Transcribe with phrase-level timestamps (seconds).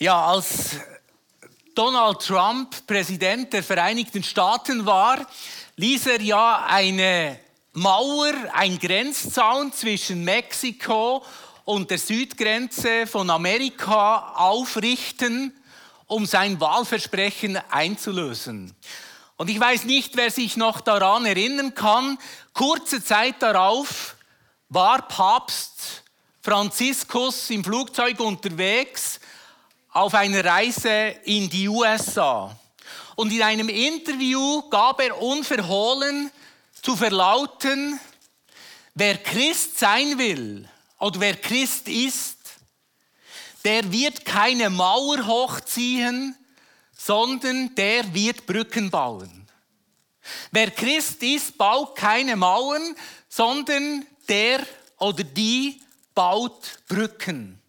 [0.00, 0.76] Ja, als
[1.74, 5.26] Donald Trump Präsident der Vereinigten Staaten war,
[5.74, 7.40] ließ er ja eine
[7.72, 11.24] Mauer, ein Grenzzaun zwischen Mexiko
[11.64, 15.52] und der Südgrenze von Amerika aufrichten,
[16.06, 18.76] um sein Wahlversprechen einzulösen.
[19.36, 22.18] Und ich weiß nicht, wer sich noch daran erinnern kann,
[22.52, 24.14] kurze Zeit darauf
[24.68, 26.04] war Papst
[26.40, 29.18] Franziskus im Flugzeug unterwegs
[29.90, 32.56] auf einer Reise in die USA.
[33.16, 36.30] Und in einem Interview gab er unverhohlen
[36.82, 37.98] zu verlauten,
[38.94, 40.68] wer Christ sein will
[40.98, 42.36] oder wer Christ ist,
[43.64, 46.36] der wird keine Mauer hochziehen,
[46.96, 49.48] sondern der wird Brücken bauen.
[50.50, 52.94] Wer Christ ist, baut keine Mauern,
[53.28, 54.66] sondern der
[54.98, 55.80] oder die
[56.14, 57.60] baut Brücken.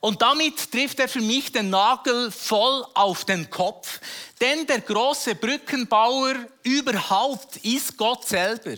[0.00, 4.00] Und damit trifft er für mich den Nagel voll auf den Kopf.
[4.40, 8.76] Denn der große Brückenbauer überhaupt ist Gott selber,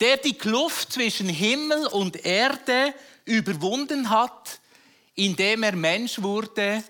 [0.00, 2.94] der die Kluft zwischen Himmel und Erde
[3.24, 4.58] überwunden hat,
[5.14, 6.84] indem er Mensch wurde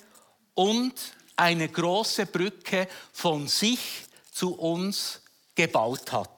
[0.55, 0.95] und
[1.37, 3.81] eine große Brücke von sich
[4.33, 5.21] zu uns
[5.55, 6.31] gebaut hat.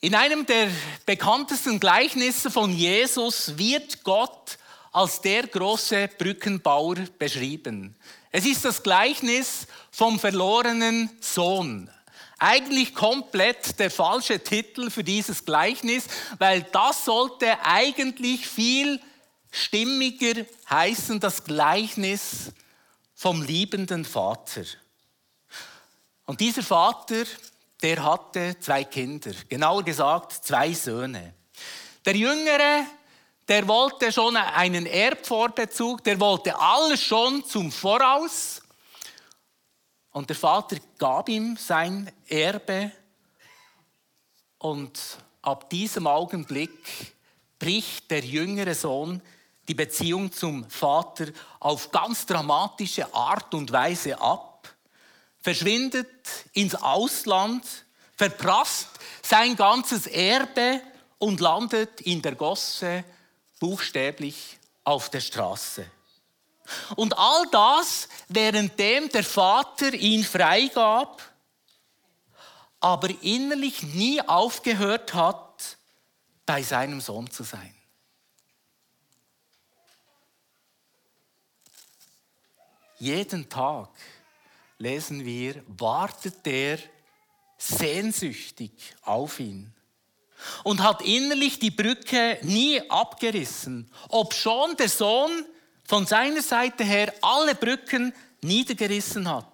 [0.00, 0.68] In einem der
[1.06, 4.58] bekanntesten Gleichnisse von Jesus wird Gott
[4.92, 7.94] als der große Brückenbauer beschrieben.
[8.30, 11.90] Es ist das Gleichnis vom verlorenen Sohn.
[12.38, 16.04] Eigentlich komplett der falsche Titel für dieses Gleichnis,
[16.38, 19.00] weil das sollte eigentlich viel
[19.50, 22.52] stimmiger heißen, das Gleichnis
[23.14, 24.62] vom liebenden Vater.
[26.26, 27.24] Und dieser Vater,
[27.82, 31.34] der hatte zwei Kinder, genauer gesagt zwei Söhne.
[32.04, 32.86] Der Jüngere,
[33.48, 38.60] der wollte schon einen Erbvorbezug, der wollte alles schon zum Voraus.
[40.10, 42.92] Und der Vater gab ihm sein Erbe.
[44.58, 44.98] Und
[45.40, 47.14] ab diesem Augenblick
[47.58, 49.22] bricht der jüngere Sohn
[49.66, 51.26] die Beziehung zum Vater
[51.60, 54.74] auf ganz dramatische Art und Weise ab,
[55.40, 56.08] verschwindet
[56.52, 57.64] ins Ausland,
[58.16, 58.88] verprasst
[59.22, 60.80] sein ganzes Erbe
[61.18, 63.04] und landet in der Gosse
[63.58, 65.86] buchstäblich auf der Straße.
[66.96, 71.22] Und all das, währenddem der Vater ihn freigab,
[72.80, 75.78] aber innerlich nie aufgehört hat,
[76.46, 77.74] bei seinem Sohn zu sein.
[82.98, 83.90] Jeden Tag
[84.78, 86.78] lesen wir, wartet er
[87.56, 89.74] sehnsüchtig auf ihn
[90.64, 95.30] und hat innerlich die Brücke nie abgerissen, obschon der Sohn
[95.84, 98.12] von seiner Seite her alle Brücken
[98.42, 99.46] niedergerissen hat.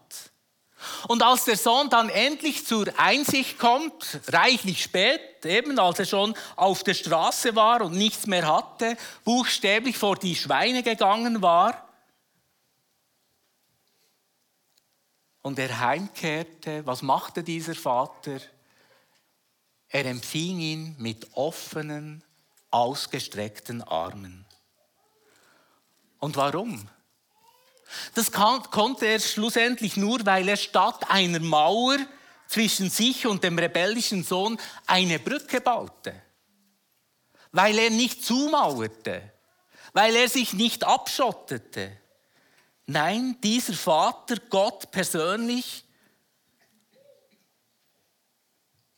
[1.08, 6.34] Und als der Sohn dann endlich zur Einsicht kommt, reichlich spät, eben als er schon
[6.56, 11.84] auf der Straße war und nichts mehr hatte, buchstäblich vor die Schweine gegangen war,
[15.44, 18.40] und er heimkehrte, was machte dieser Vater?
[19.94, 22.24] Er empfing ihn mit offenen,
[22.72, 24.44] ausgestreckten Armen.
[26.18, 26.88] Und warum?
[28.16, 31.98] Das konnte er schlussendlich nur, weil er statt einer Mauer
[32.48, 36.20] zwischen sich und dem rebellischen Sohn eine Brücke baute.
[37.52, 39.22] Weil er nicht zumauerte,
[39.92, 41.96] weil er sich nicht abschottete.
[42.86, 45.83] Nein, dieser Vater, Gott persönlich,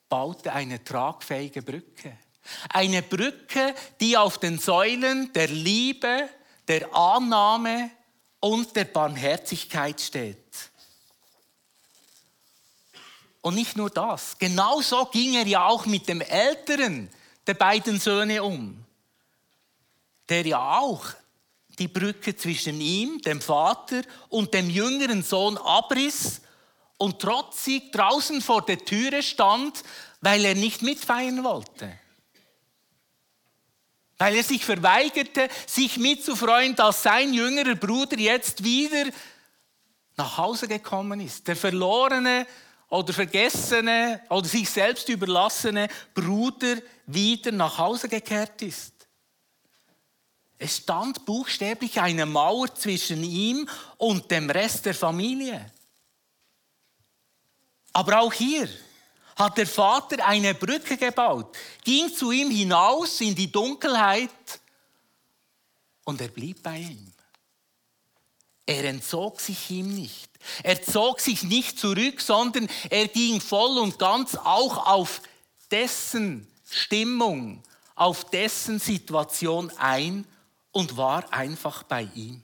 [0.08, 2.16] baute eine tragfähige Brücke.
[2.68, 6.28] Eine Brücke, die auf den Säulen der Liebe,
[6.68, 7.90] der Annahme
[8.40, 10.36] und der Barmherzigkeit steht.
[13.40, 17.08] Und nicht nur das, genauso ging er ja auch mit dem älteren
[17.46, 18.84] der beiden Söhne um,
[20.28, 21.06] der ja auch
[21.78, 26.40] die Brücke zwischen ihm, dem Vater, und dem jüngeren Sohn abriss
[26.98, 29.82] und trotzig draußen vor der Türe stand,
[30.20, 31.98] weil er nicht mitfeiern wollte.
[34.18, 39.10] Weil er sich verweigerte, sich mitzufreuen, dass sein jüngerer Bruder jetzt wieder
[40.16, 41.46] nach Hause gekommen ist.
[41.46, 42.46] Der verlorene
[42.88, 48.94] oder vergessene oder sich selbst überlassene Bruder wieder nach Hause gekehrt ist.
[50.58, 53.68] Es stand buchstäblich eine Mauer zwischen ihm
[53.98, 55.70] und dem Rest der Familie.
[57.96, 58.68] Aber auch hier
[59.36, 64.60] hat der Vater eine Brücke gebaut, ging zu ihm hinaus in die Dunkelheit
[66.04, 67.10] und er blieb bei ihm.
[68.66, 70.28] er entzog sich ihm nicht.
[70.62, 75.22] Er zog sich nicht zurück, sondern er ging voll und ganz auch auf
[75.70, 77.62] dessen Stimmung,
[77.94, 80.26] auf dessen Situation ein
[80.70, 82.42] und war einfach bei ihm.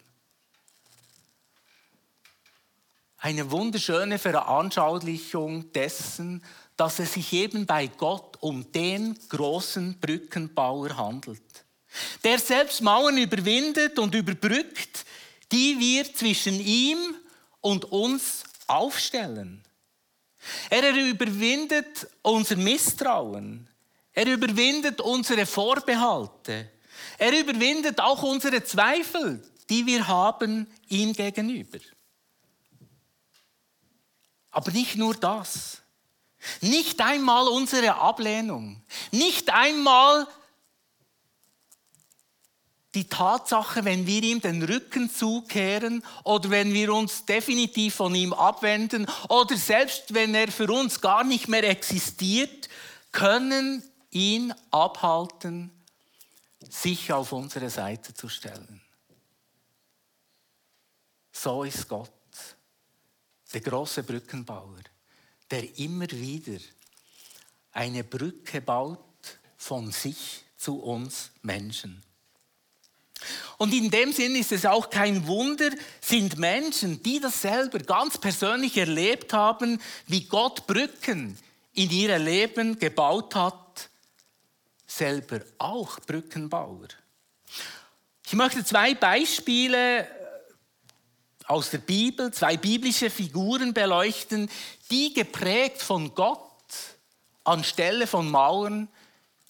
[3.24, 6.42] Eine wunderschöne Veranschaulichung dessen,
[6.76, 11.64] dass es sich eben bei Gott um den großen Brückenbauer handelt,
[12.24, 15.04] der selbst Mauern überwindet und überbrückt,
[15.52, 16.98] die wir zwischen ihm
[17.60, 19.62] und uns aufstellen.
[20.68, 23.68] Er überwindet unser Misstrauen.
[24.14, 26.72] Er überwindet unsere Vorbehalte.
[27.18, 29.40] Er überwindet auch unsere Zweifel,
[29.70, 31.78] die wir haben ihm gegenüber.
[34.52, 35.78] Aber nicht nur das.
[36.60, 38.82] Nicht einmal unsere Ablehnung.
[39.10, 40.28] Nicht einmal
[42.94, 48.34] die Tatsache, wenn wir ihm den Rücken zukehren oder wenn wir uns definitiv von ihm
[48.34, 52.68] abwenden oder selbst wenn er für uns gar nicht mehr existiert,
[53.10, 55.70] können ihn abhalten,
[56.68, 58.82] sich auf unsere Seite zu stellen.
[61.32, 62.12] So ist Gott,
[63.52, 64.82] der große Brückenbauer,
[65.50, 66.58] der immer wieder
[67.72, 68.98] eine Brücke baut
[69.56, 72.02] von sich zu uns Menschen.
[73.58, 75.70] Und in dem Sinn ist es auch kein Wunder,
[76.00, 81.38] sind Menschen, die das selber ganz persönlich erlebt haben, wie Gott Brücken
[81.74, 83.88] in ihr Leben gebaut hat,
[84.86, 86.88] selber auch Brückenbauer.
[88.26, 90.08] Ich möchte zwei Beispiele
[91.46, 94.50] aus der Bibel, zwei biblische Figuren beleuchten,
[94.90, 96.40] die geprägt von Gott
[97.44, 98.88] anstelle von Mauern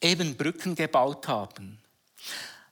[0.01, 1.79] eben Brücken gebaut haben.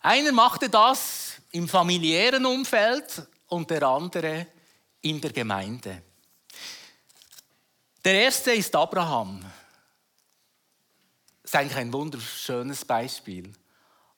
[0.00, 4.46] Einer machte das im familiären Umfeld und der andere
[5.02, 6.02] in der Gemeinde.
[8.04, 9.44] Der erste ist Abraham.
[11.42, 13.52] Das ist eigentlich ein wunderschönes Beispiel.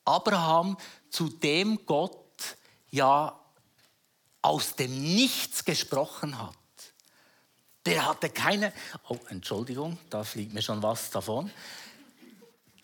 [0.04, 0.76] Abraham,
[1.10, 2.56] zu dem Gott
[2.90, 3.38] ja
[4.42, 6.54] aus dem Nichts gesprochen hat.
[7.86, 8.72] Der hatte keine,
[9.08, 11.50] oh Entschuldigung, da fliegt mir schon was davon.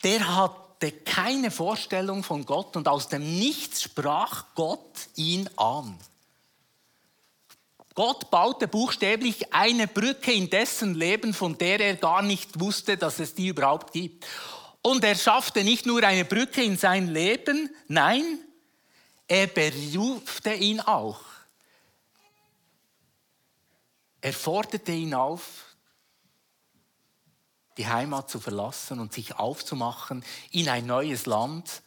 [0.03, 5.99] Der hat hatte keine Vorstellung von Gott und aus dem Nichts sprach Gott ihn an.
[7.97, 13.19] Gott baute buchstäblich eine Brücke in dessen Leben, von der er gar nicht wusste, dass
[13.19, 14.25] es die überhaupt gibt.
[14.81, 18.39] Und er schaffte nicht nur eine Brücke in sein Leben, nein,
[19.27, 21.19] er berufte ihn auch.
[24.21, 25.65] Er forderte ihn auf,
[27.77, 31.83] die Heimat zu verlassen und sich aufzumachen in ein neues Land,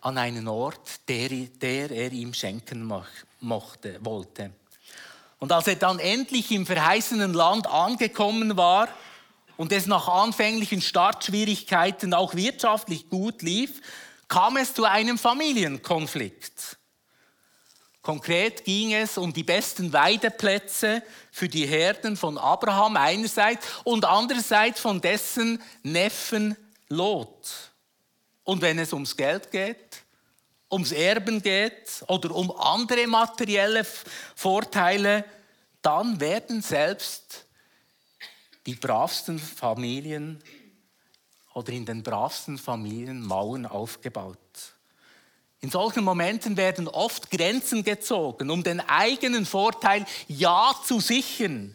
[0.00, 2.88] an einen Ort, der, der er ihm schenken
[3.40, 4.52] mochte, wollte.
[5.38, 8.88] Und als er dann endlich im verheißenen Land angekommen war
[9.56, 13.80] und es nach anfänglichen Startschwierigkeiten auch wirtschaftlich gut lief,
[14.28, 16.73] kam es zu einem Familienkonflikt.
[18.04, 21.02] Konkret ging es um die besten Weideplätze
[21.32, 26.54] für die Herden von Abraham einerseits und andererseits von dessen Neffen
[26.90, 27.72] Lot.
[28.42, 30.02] Und wenn es ums Geld geht,
[30.70, 33.86] ums Erben geht oder um andere materielle
[34.36, 35.24] Vorteile,
[35.80, 37.46] dann werden selbst
[38.66, 40.44] die bravsten Familien
[41.54, 44.73] oder in den bravsten Familien Mauern aufgebaut.
[45.64, 51.74] In solchen Momenten werden oft Grenzen gezogen, um den eigenen Vorteil ja zu sichern.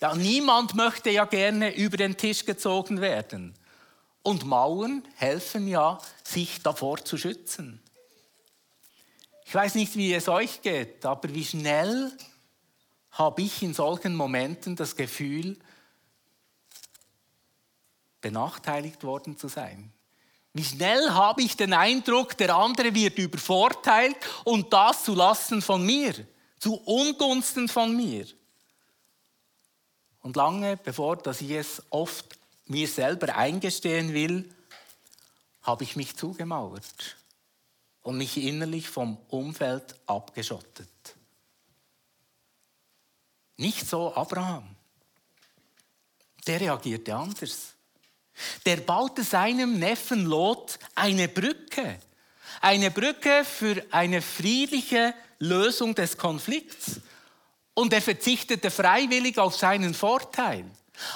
[0.00, 3.52] Ja, niemand möchte ja gerne über den Tisch gezogen werden.
[4.22, 7.82] Und Mauern helfen ja, sich davor zu schützen.
[9.44, 12.12] Ich weiß nicht, wie es euch geht, aber wie schnell
[13.10, 15.58] habe ich in solchen Momenten das Gefühl,
[18.20, 19.92] benachteiligt worden zu sein.
[20.56, 25.84] Wie schnell habe ich den Eindruck, der andere wird übervorteilt und das zu Lasten von
[25.84, 26.14] mir,
[26.58, 28.26] zu Ungunsten von mir.
[30.22, 34.48] Und lange bevor dass ich es oft mir selber eingestehen will,
[35.60, 37.18] habe ich mich zugemauert
[38.00, 40.88] und mich innerlich vom Umfeld abgeschottet.
[43.58, 44.74] Nicht so Abraham.
[46.46, 47.75] Der reagierte anders.
[48.64, 51.98] Der baute seinem Neffen Lot eine Brücke.
[52.60, 57.00] Eine Brücke für eine friedliche Lösung des Konflikts.
[57.74, 60.64] Und er verzichtete freiwillig auf seinen Vorteil.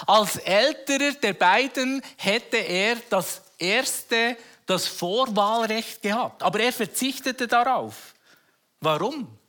[0.07, 4.37] Als älterer der beiden hätte er das erste,
[4.67, 6.43] das Vorwahlrecht gehabt.
[6.43, 8.15] Aber er verzichtete darauf.
[8.81, 9.41] Warum?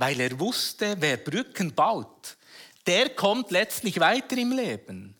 [0.00, 2.38] weil er wusste, wer Brücken baut,
[2.86, 5.14] der kommt letztlich weiter im Leben.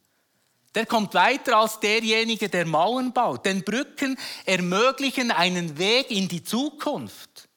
[0.74, 3.44] Der kommt weiter als derjenige, der Mauern baut.
[3.44, 7.48] Denn Brücken ermöglichen einen Weg in die Zukunft.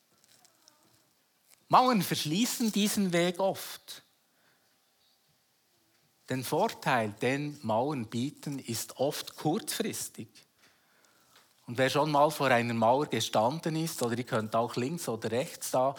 [1.68, 4.02] Mauern verschließen diesen Weg oft.
[6.28, 10.28] Den Vorteil, den Mauern bieten, ist oft kurzfristig.
[11.66, 15.30] Und wer schon mal vor einer Mauer gestanden ist, oder ihr könnt auch links oder
[15.30, 15.94] rechts da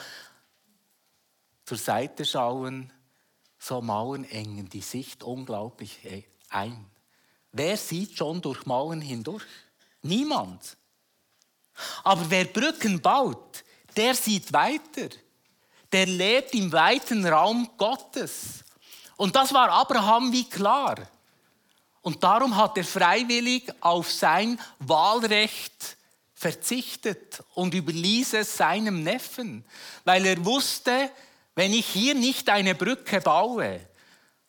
[1.65, 2.91] zur Seite schauen,
[3.57, 5.99] so Mauern engen die Sicht unglaublich
[6.49, 6.85] ein.
[7.57, 9.45] Wer sieht schon durch Mauern hindurch?
[10.01, 10.75] Niemand.
[12.03, 13.63] Aber wer Brücken baut,
[13.95, 15.07] der sieht weiter.
[15.89, 18.65] Der lebt im weiten Raum Gottes.
[19.15, 20.97] Und das war Abraham wie klar.
[22.01, 25.95] Und darum hat er freiwillig auf sein Wahlrecht
[26.33, 29.63] verzichtet und überließ es seinem Neffen,
[30.03, 31.09] weil er wusste,
[31.55, 33.79] wenn ich hier nicht eine Brücke baue,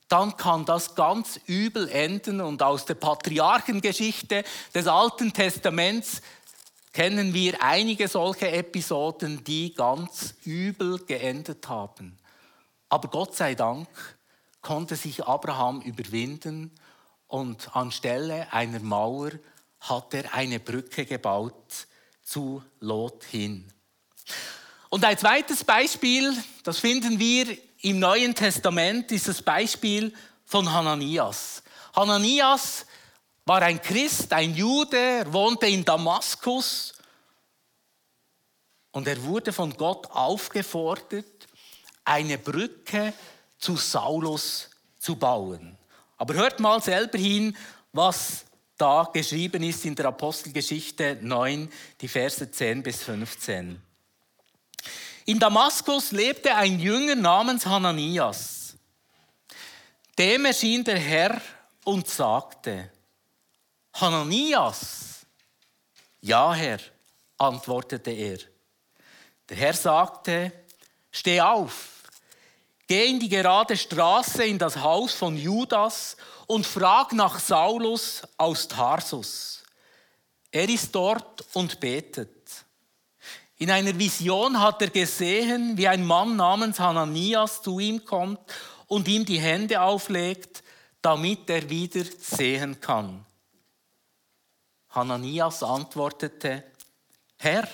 [0.09, 2.41] dann kann das ganz übel enden.
[2.41, 4.45] Und aus der Patriarchengeschichte
[4.75, 6.23] des Alten Testaments
[6.93, 12.19] kennen wir einige solche Episoden, die ganz übel geendet haben.
[12.89, 13.89] Aber Gott sei Dank
[14.63, 16.73] konnte sich Abraham überwinden
[17.27, 19.33] und anstelle einer Mauer
[19.81, 21.87] hat er eine Brücke gebaut
[22.23, 23.71] zu Lot hin.
[24.89, 26.33] Und ein zweites Beispiel,
[26.65, 30.13] das finden wir im Neuen Testament ist das Beispiel
[30.45, 31.63] von Hananias.
[31.95, 32.87] Hananias
[33.45, 36.95] war ein Christ, ein Jude, er wohnte in Damaskus
[38.93, 41.47] und er wurde von Gott aufgefordert,
[42.05, 43.13] eine Brücke
[43.59, 45.77] zu Saulus zu bauen.
[46.17, 47.57] Aber hört mal selber hin,
[47.93, 48.45] was
[48.79, 53.81] da geschrieben ist in der Apostelgeschichte 9, die Verse 10 bis 15.
[55.29, 58.77] In Damaskus lebte ein Jünger namens Hananias.
[60.17, 61.41] Dem erschien der Herr
[61.85, 62.93] und sagte,
[63.93, 65.27] Hananias,
[66.21, 66.79] ja Herr,
[67.39, 68.39] antwortete er.
[69.49, 70.53] Der Herr sagte,
[71.11, 72.05] steh auf,
[72.87, 76.17] geh in die gerade Straße in das Haus von Judas
[76.47, 79.65] und frag nach Saulus aus Tarsus.
[80.53, 82.36] Er ist dort und betet.
[83.59, 88.41] In einer Vision hat er gesehen, wie ein Mann namens Hananias zu ihm kommt
[88.87, 90.63] und ihm die Hände auflegt,
[91.01, 93.25] damit er wieder sehen kann.
[94.91, 96.65] Hananias antwortete,
[97.39, 97.67] Herr,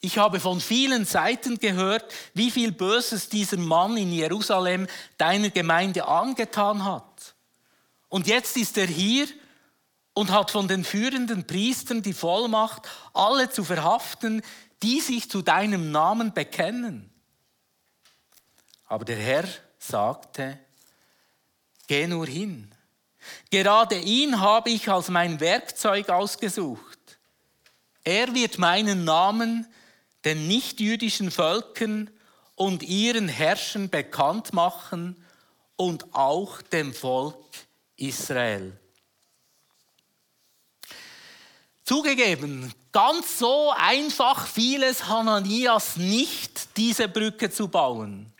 [0.00, 4.86] ich habe von vielen Seiten gehört, wie viel Böses dieser Mann in Jerusalem
[5.18, 7.34] deiner Gemeinde angetan hat.
[8.08, 9.26] Und jetzt ist er hier
[10.20, 14.42] und hat von den führenden Priestern die Vollmacht, alle zu verhaften,
[14.82, 17.10] die sich zu deinem Namen bekennen.
[18.86, 19.48] Aber der Herr
[19.78, 20.58] sagte,
[21.86, 22.70] geh nur hin.
[23.50, 26.98] Gerade ihn habe ich als mein Werkzeug ausgesucht.
[28.04, 29.66] Er wird meinen Namen
[30.26, 32.10] den nichtjüdischen Völkern
[32.56, 35.24] und ihren Herrschern bekannt machen
[35.76, 37.38] und auch dem Volk
[37.96, 38.78] Israel.
[41.90, 48.32] Zugegeben, ganz so einfach fiel es Hananias nicht, diese Brücke zu bauen.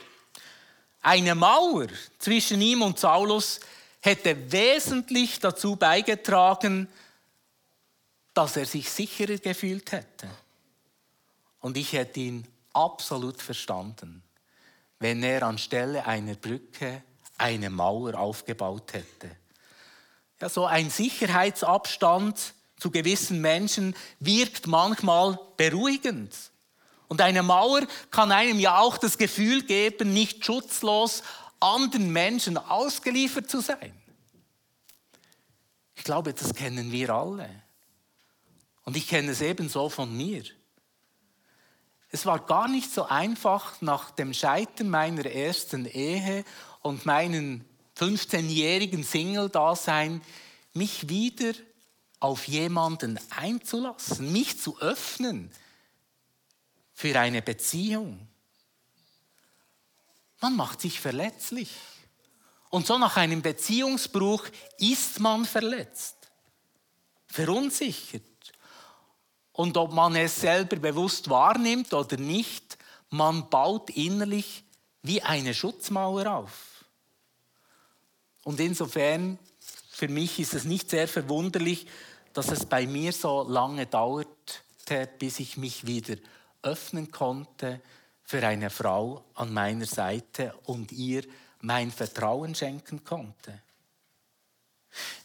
[1.01, 1.89] Eine Mauer
[2.21, 3.59] zwischen ihm und Saulus
[4.03, 6.87] hätte wesentlich dazu beigetragen,
[8.35, 10.29] dass er sich sicherer gefühlt hätte.
[11.59, 14.23] Und ich hätte ihn absolut verstanden,
[15.01, 17.03] wenn er anstelle einer Brücke
[17.37, 19.37] eine Mauer aufgebaut hätte.
[20.41, 26.35] Ja, so ein Sicherheitsabstand zu gewissen Menschen wirkt manchmal beruhigend.
[27.09, 31.23] Und eine Mauer kann einem ja auch das Gefühl geben, nicht schutzlos
[31.61, 33.93] anderen Menschen ausgeliefert zu sein.
[35.95, 37.63] Ich glaube, das kennen wir alle.
[38.85, 40.43] Und ich kenne es ebenso von mir.
[42.09, 46.45] Es war gar nicht so einfach, nach dem Scheitern meiner ersten Ehe
[46.81, 47.65] und meinen
[47.99, 50.23] 15-jährigen Single-Dasein,
[50.73, 51.53] mich wieder
[52.21, 55.51] auf jemanden einzulassen, mich zu öffnen
[56.93, 58.29] für eine Beziehung.
[60.41, 61.71] Man macht sich verletzlich.
[62.69, 64.45] Und so nach einem Beziehungsbruch
[64.79, 66.17] ist man verletzt,
[67.27, 68.23] verunsichert.
[69.53, 72.79] Und ob man es selber bewusst wahrnimmt oder nicht,
[73.11, 74.65] man baut innerlich
[75.03, 76.85] wie eine Schutzmauer auf.
[78.45, 79.39] Und insofern,
[79.91, 81.87] für mich ist es nicht sehr verwunderlich,
[82.33, 86.17] dass es bei mir so lange dauerte, bis ich mich wieder
[86.63, 87.81] öffnen konnte
[88.23, 91.25] für eine Frau an meiner Seite und ihr
[91.61, 93.61] mein Vertrauen schenken konnte.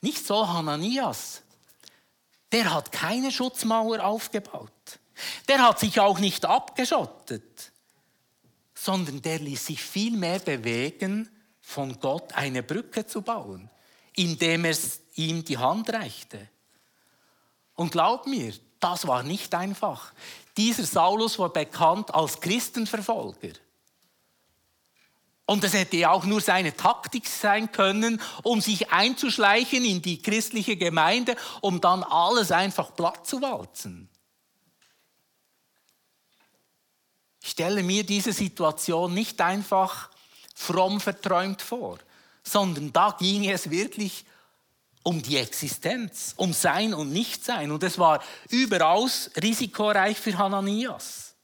[0.01, 1.41] Nicht so Hananias.
[2.51, 4.71] Der hat keine Schutzmauer aufgebaut.
[5.47, 7.71] Der hat sich auch nicht abgeschottet,
[8.74, 11.29] sondern der ließ sich vielmehr bewegen,
[11.62, 13.69] von Gott eine Brücke zu bauen,
[14.15, 14.77] indem er
[15.15, 16.50] ihm die Hand reichte.
[17.75, 20.13] Und glaub mir, das war nicht einfach.
[20.58, 23.53] Dieser Saulus war bekannt als Christenverfolger.
[25.48, 30.75] Und das hätte auch nur seine Taktik sein können, um sich einzuschleichen in die christliche
[30.75, 34.10] Gemeinde, um dann alles einfach platt zu walzen.
[37.44, 40.10] Ich stelle mir diese Situation nicht einfach
[40.55, 42.00] fromm verträumt vor,
[42.44, 44.25] sondern da ging es wirklich
[45.05, 47.71] um die Existenz, um Sein und Nichtsein.
[47.71, 51.35] Und es war überaus risikoreich für Hananias.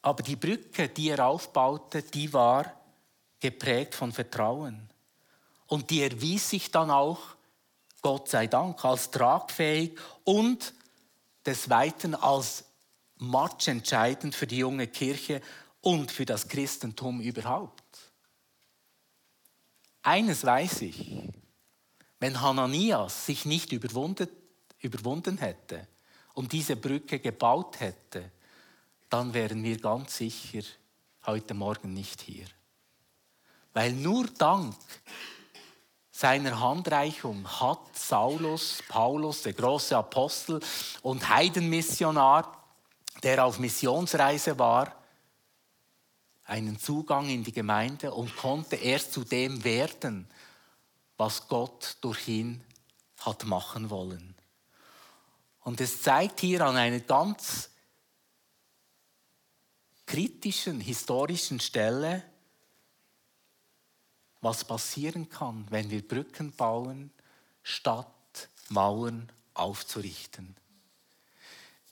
[0.00, 2.72] Aber die Brücke, die er aufbaute, die war
[3.38, 4.88] geprägt von Vertrauen.
[5.66, 7.20] Und die erwies sich dann auch,
[8.00, 10.72] Gott sei Dank, als tragfähig und
[11.44, 12.64] des Weiteren als
[13.16, 15.42] matchentscheidend für die junge Kirche
[15.82, 17.82] und für das Christentum überhaupt.
[20.08, 21.28] Eines weiß ich,
[22.18, 24.26] wenn Hananias sich nicht überwunden,
[24.80, 25.86] überwunden hätte
[26.32, 28.32] und diese Brücke gebaut hätte,
[29.10, 30.62] dann wären wir ganz sicher
[31.26, 32.46] heute Morgen nicht hier.
[33.74, 34.74] Weil nur dank
[36.10, 40.58] seiner Handreichung hat Saulus, Paulus, der große Apostel
[41.02, 42.64] und Heidenmissionar,
[43.22, 44.97] der auf Missionsreise war,
[46.48, 50.26] einen Zugang in die Gemeinde und konnte erst zu dem werden,
[51.18, 52.64] was Gott durch ihn
[53.18, 54.34] hat machen wollen.
[55.60, 57.68] Und es zeigt hier an einer ganz
[60.06, 62.24] kritischen, historischen Stelle,
[64.40, 67.10] was passieren kann, wenn wir Brücken bauen,
[67.62, 70.56] statt Mauern aufzurichten.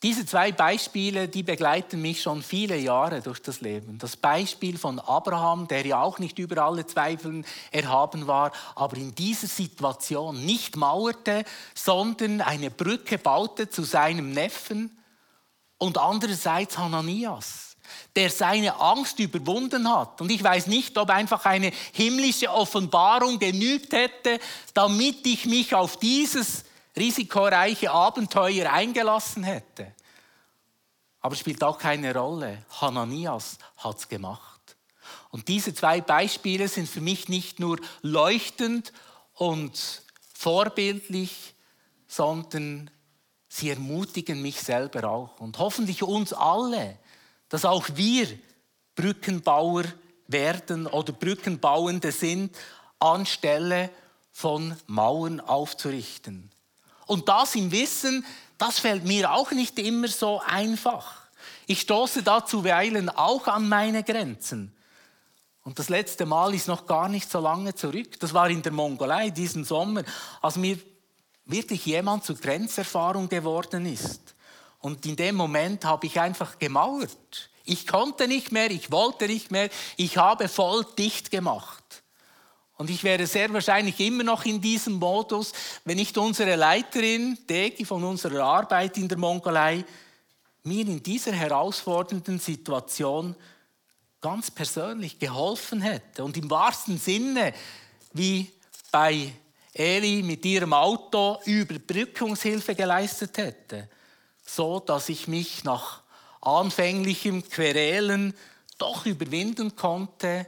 [0.02, 3.98] Diese zwei Beispiele, die begleiten mich schon viele Jahre durch das Leben.
[3.98, 9.14] Das Beispiel von Abraham, der ja auch nicht über alle Zweifel erhaben war, aber in
[9.14, 14.90] dieser Situation nicht mauerte, sondern eine Brücke baute zu seinem Neffen.
[15.78, 17.76] Und andererseits Hananias,
[18.16, 20.20] der seine Angst überwunden hat.
[20.20, 24.40] Und ich weiß nicht, ob einfach eine himmlische Offenbarung genügt hätte,
[24.74, 26.64] damit ich mich auf dieses
[26.96, 29.92] risikoreiche Abenteuer eingelassen hätte.
[31.20, 32.64] Aber spielt auch keine Rolle.
[32.80, 34.76] Hananias hat es gemacht.
[35.30, 38.92] Und diese zwei Beispiele sind für mich nicht nur leuchtend
[39.34, 40.02] und
[40.34, 41.54] vorbildlich,
[42.06, 42.90] sondern
[43.48, 46.98] sie ermutigen mich selber auch und hoffentlich uns alle,
[47.48, 48.28] dass auch wir
[48.94, 49.84] Brückenbauer
[50.26, 52.56] werden oder Brückenbauende sind,
[52.98, 53.90] anstelle
[54.32, 56.50] von Mauern aufzurichten.
[57.06, 58.24] Und das im Wissen,
[58.58, 61.26] das fällt mir auch nicht immer so einfach.
[61.66, 64.72] Ich stoße da zuweilen auch an meine Grenzen.
[65.62, 68.20] Und das letzte Mal ist noch gar nicht so lange zurück.
[68.20, 70.04] Das war in der Mongolei diesen Sommer,
[70.40, 70.78] als mir
[71.44, 74.34] wirklich jemand zur Grenzerfahrung geworden ist.
[74.78, 77.50] Und in dem Moment habe ich einfach gemauert.
[77.64, 82.04] Ich konnte nicht mehr, ich wollte nicht mehr, ich habe voll dicht gemacht.
[82.76, 85.52] Und ich wäre sehr wahrscheinlich immer noch in diesem Modus,
[85.84, 89.84] wenn nicht unsere Leiterin, Degi von unserer Arbeit in der Mongolei,
[90.62, 93.34] mir in dieser herausfordernden Situation
[94.20, 96.24] ganz persönlich geholfen hätte.
[96.24, 97.54] Und im wahrsten Sinne,
[98.12, 98.52] wie
[98.90, 99.32] bei
[99.72, 103.88] Eli mit ihrem Auto Überbrückungshilfe geleistet hätte,
[104.44, 106.02] so dass ich mich nach
[106.40, 108.34] anfänglichem Querelen
[108.78, 110.46] doch überwinden konnte,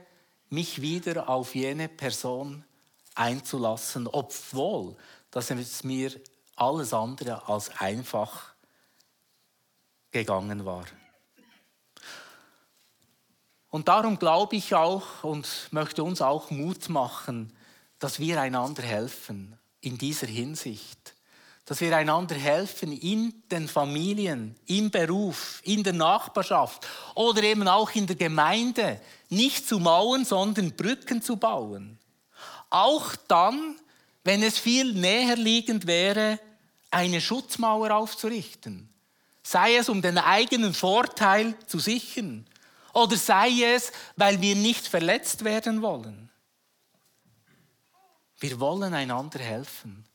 [0.51, 2.65] mich wieder auf jene Person
[3.15, 4.97] einzulassen, obwohl
[5.31, 6.13] dass es mir
[6.57, 8.55] alles andere als einfach
[10.11, 10.87] gegangen war.
[13.71, 17.53] Und darum glaube ich auch und möchte uns auch Mut machen,
[17.99, 21.15] dass wir einander helfen in dieser Hinsicht.
[21.69, 27.91] Dass wir einander helfen in den Familien, im Beruf, in der Nachbarschaft oder eben auch
[27.91, 31.99] in der Gemeinde, nicht zu mauern, sondern Brücken zu bauen.
[32.71, 33.77] Auch dann,
[34.25, 36.41] wenn es viel näher liegend wäre,
[36.91, 38.89] eine Schutzmauer aufzurichten.
[39.43, 42.47] Sei es, um den eigenen Vorteil zu sichern
[42.95, 46.31] oder sei es, weil wir nicht verletzt werden wollen.
[48.41, 50.08] Wir wollen einander helfen,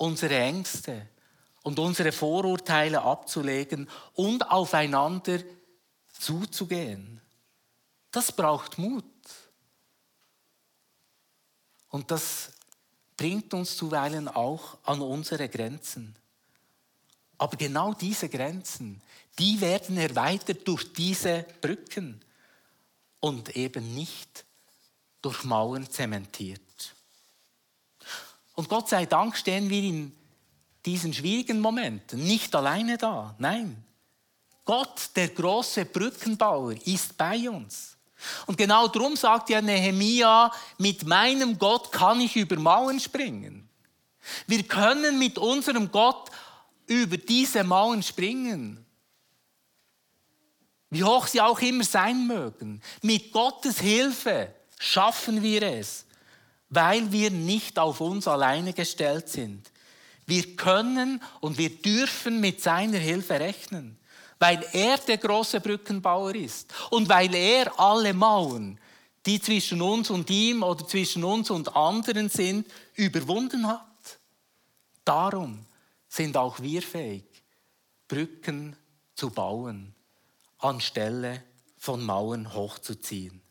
[0.00, 1.08] unsere Ängste,
[1.62, 5.40] und unsere Vorurteile abzulegen und aufeinander
[6.12, 7.20] zuzugehen.
[8.10, 9.04] Das braucht Mut.
[11.90, 12.52] Und das
[13.16, 16.16] bringt uns zuweilen auch an unsere Grenzen.
[17.36, 19.02] Aber genau diese Grenzen,
[19.38, 22.20] die werden erweitert durch diese Brücken
[23.18, 24.44] und eben nicht
[25.20, 26.69] durch Mauern zementiert.
[28.60, 30.12] Und Gott sei Dank stehen wir in
[30.84, 33.34] diesen schwierigen Momenten nicht alleine da.
[33.38, 33.82] Nein,
[34.66, 37.96] Gott, der große Brückenbauer, ist bei uns.
[38.44, 43.66] Und genau darum sagt ja Nehemia, mit meinem Gott kann ich über Mauern springen.
[44.46, 46.28] Wir können mit unserem Gott
[46.86, 48.84] über diese Mauern springen.
[50.90, 52.82] Wie hoch sie auch immer sein mögen.
[53.00, 56.04] Mit Gottes Hilfe schaffen wir es,
[56.70, 59.70] weil wir nicht auf uns alleine gestellt sind.
[60.26, 63.98] Wir können und wir dürfen mit seiner Hilfe rechnen,
[64.38, 68.78] weil er der große Brückenbauer ist und weil er alle Mauern,
[69.26, 74.18] die zwischen uns und ihm oder zwischen uns und anderen sind, überwunden hat.
[75.04, 75.66] Darum
[76.08, 77.24] sind auch wir fähig,
[78.06, 78.76] Brücken
[79.14, 79.94] zu bauen,
[80.58, 81.42] anstelle
[81.76, 83.42] von Mauern hochzuziehen.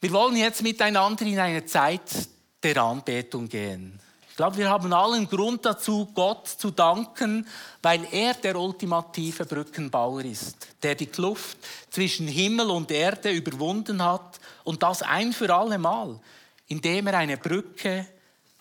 [0.00, 2.28] Wir wollen jetzt miteinander in eine Zeit
[2.62, 3.98] der Anbetung gehen.
[4.30, 7.44] Ich glaube, wir haben allen Grund dazu, Gott zu danken,
[7.82, 11.58] weil er der ultimative Brückenbauer ist, der die Kluft
[11.90, 16.20] zwischen Himmel und Erde überwunden hat und das ein für alle Mal,
[16.68, 18.06] indem er eine Brücke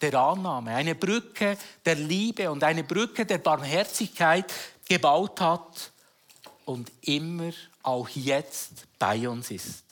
[0.02, 4.52] der Annahme, eine Brücke der Liebe und eine Brücke der Barmherzigkeit
[4.90, 5.92] gebaut hat
[6.66, 7.52] und immer
[7.84, 9.87] auch jetzt bei uns ist.